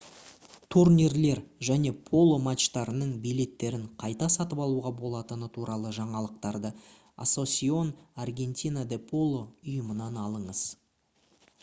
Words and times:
турнирлер 0.75 1.39
және 1.67 1.89
поло 2.05 2.37
матчтарының 2.45 3.11
билеттерін 3.25 3.83
қайта 4.03 4.29
сатып 4.35 4.63
алуға 4.67 4.91
болатыны 5.01 5.49
туралы 5.57 5.91
жаңалықтарды 6.01 6.73
asociacion 7.29 7.93
argentina 8.25 8.87
de 8.95 9.01
polo 9.13 9.43
ұйымынан 9.73 10.19
алыңыз 10.23 10.65